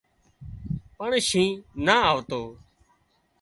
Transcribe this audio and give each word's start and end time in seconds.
پڻ 0.97 1.09
شينهن 1.29 1.83
نا 1.85 1.95
آوتو 2.11 2.41